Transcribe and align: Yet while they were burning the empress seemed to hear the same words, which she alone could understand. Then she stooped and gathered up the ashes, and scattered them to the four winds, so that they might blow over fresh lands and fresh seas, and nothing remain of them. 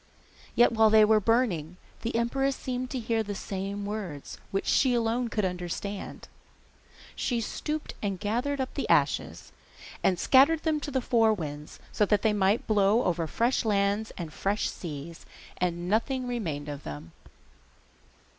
Yet 0.55 0.71
while 0.71 0.89
they 0.89 1.05
were 1.05 1.19
burning 1.19 1.77
the 2.01 2.15
empress 2.15 2.55
seemed 2.55 2.89
to 2.89 2.97
hear 2.99 3.21
the 3.21 3.35
same 3.35 3.85
words, 3.85 4.39
which 4.49 4.65
she 4.65 4.95
alone 4.95 5.27
could 5.27 5.45
understand. 5.45 6.21
Then 6.21 6.91
she 7.15 7.39
stooped 7.39 7.93
and 8.01 8.19
gathered 8.19 8.59
up 8.59 8.73
the 8.73 8.89
ashes, 8.89 9.51
and 10.03 10.17
scattered 10.17 10.63
them 10.63 10.79
to 10.79 10.89
the 10.89 11.01
four 11.01 11.35
winds, 11.35 11.79
so 11.91 12.07
that 12.07 12.23
they 12.23 12.33
might 12.33 12.65
blow 12.65 13.03
over 13.03 13.27
fresh 13.27 13.63
lands 13.63 14.11
and 14.17 14.33
fresh 14.33 14.71
seas, 14.71 15.23
and 15.57 15.87
nothing 15.87 16.27
remain 16.27 16.67
of 16.67 16.81
them. 16.81 17.11